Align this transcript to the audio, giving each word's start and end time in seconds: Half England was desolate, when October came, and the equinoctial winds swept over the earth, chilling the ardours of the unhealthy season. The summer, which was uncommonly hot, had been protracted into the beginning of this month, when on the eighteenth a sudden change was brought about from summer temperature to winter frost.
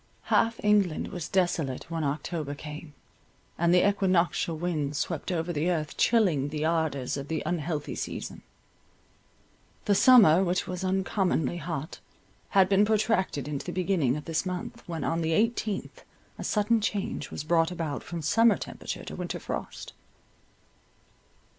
Half 0.33 0.59
England 0.63 1.09
was 1.09 1.27
desolate, 1.29 1.85
when 1.91 2.03
October 2.03 2.55
came, 2.55 2.95
and 3.55 3.71
the 3.71 3.87
equinoctial 3.87 4.57
winds 4.57 4.97
swept 4.97 5.31
over 5.31 5.53
the 5.53 5.69
earth, 5.69 5.95
chilling 5.95 6.47
the 6.47 6.65
ardours 6.65 7.17
of 7.17 7.27
the 7.27 7.43
unhealthy 7.45 7.93
season. 7.93 8.41
The 9.85 9.93
summer, 9.93 10.43
which 10.43 10.65
was 10.65 10.83
uncommonly 10.83 11.57
hot, 11.57 11.99
had 12.49 12.67
been 12.67 12.83
protracted 12.83 13.47
into 13.47 13.67
the 13.67 13.71
beginning 13.71 14.17
of 14.17 14.25
this 14.25 14.43
month, 14.43 14.81
when 14.87 15.03
on 15.03 15.21
the 15.21 15.33
eighteenth 15.33 16.01
a 16.39 16.43
sudden 16.43 16.81
change 16.81 17.29
was 17.29 17.43
brought 17.43 17.69
about 17.69 18.01
from 18.01 18.23
summer 18.23 18.57
temperature 18.57 19.03
to 19.05 19.15
winter 19.15 19.39
frost. 19.39 19.93